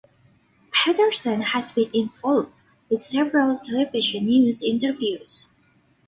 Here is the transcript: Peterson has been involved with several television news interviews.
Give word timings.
Peterson 0.71 1.41
has 1.41 1.73
been 1.73 1.91
involved 1.93 2.51
with 2.89 3.03
several 3.03 3.55
television 3.59 4.25
news 4.25 4.63
interviews. 4.63 5.51